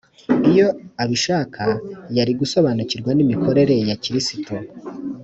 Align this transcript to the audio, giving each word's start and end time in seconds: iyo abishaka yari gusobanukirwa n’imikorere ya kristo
iyo 0.51 0.67
abishaka 1.03 1.63
yari 2.17 2.33
gusobanukirwa 2.39 3.11
n’imikorere 3.13 3.75
ya 3.89 3.95
kristo 4.03 4.53